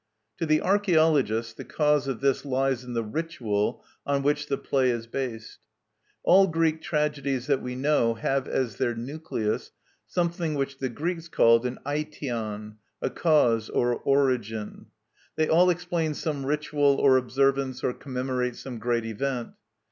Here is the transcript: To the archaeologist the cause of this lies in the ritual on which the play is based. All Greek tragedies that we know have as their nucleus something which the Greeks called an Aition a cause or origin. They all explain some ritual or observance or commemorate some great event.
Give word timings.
To 0.39 0.47
the 0.47 0.61
archaeologist 0.63 1.57
the 1.57 1.63
cause 1.63 2.07
of 2.07 2.21
this 2.21 2.43
lies 2.43 2.83
in 2.83 2.93
the 2.93 3.03
ritual 3.03 3.83
on 4.03 4.23
which 4.23 4.47
the 4.47 4.57
play 4.57 4.89
is 4.89 5.05
based. 5.05 5.59
All 6.23 6.47
Greek 6.47 6.81
tragedies 6.81 7.45
that 7.45 7.61
we 7.61 7.75
know 7.75 8.15
have 8.15 8.47
as 8.47 8.77
their 8.77 8.95
nucleus 8.95 9.69
something 10.07 10.55
which 10.55 10.79
the 10.79 10.89
Greeks 10.89 11.27
called 11.27 11.67
an 11.67 11.77
Aition 11.85 12.77
a 12.99 13.11
cause 13.11 13.69
or 13.69 13.93
origin. 13.93 14.87
They 15.35 15.47
all 15.47 15.69
explain 15.69 16.15
some 16.15 16.47
ritual 16.47 16.95
or 16.97 17.15
observance 17.17 17.83
or 17.83 17.93
commemorate 17.93 18.55
some 18.55 18.79
great 18.79 19.05
event. 19.05 19.49